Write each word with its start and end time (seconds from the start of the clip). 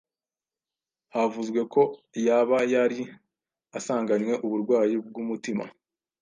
havuzwe 1.13 1.61
ko 1.73 1.81
yaba 2.25 2.57
yari 2.73 2.99
asanganywe 3.77 4.33
uburwayi 4.45 4.95
bw’umutima 5.07 5.63